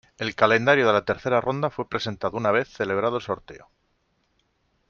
El 0.17 0.33
calendario 0.33 0.87
de 0.87 0.93
la 0.93 1.05
tercera 1.05 1.39
ronda 1.41 1.69
fue 1.69 1.87
presentado 1.87 2.35
una 2.35 2.49
vez 2.49 2.67
celebrado 2.69 3.17
el 3.17 3.21
sorteo. 3.21 3.69